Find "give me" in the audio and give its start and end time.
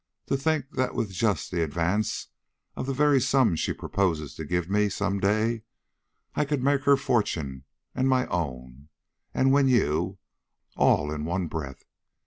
4.45-4.89